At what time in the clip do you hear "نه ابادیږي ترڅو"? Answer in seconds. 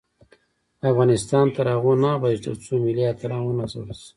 2.03-2.71